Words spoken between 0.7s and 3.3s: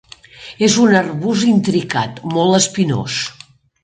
un arbust intricat molt espinós.